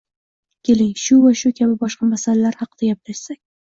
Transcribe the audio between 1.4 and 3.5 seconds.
shu kabi boshqa masalalar haqida gaplashsak.